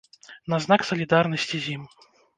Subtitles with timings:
[0.53, 1.83] На знак салідарнасці з ім.